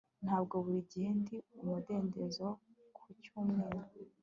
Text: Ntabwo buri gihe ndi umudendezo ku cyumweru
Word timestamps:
Ntabwo 0.25 0.55
buri 0.63 0.79
gihe 0.91 1.09
ndi 1.19 1.35
umudendezo 1.61 2.47
ku 2.97 3.07
cyumweru 3.23 3.81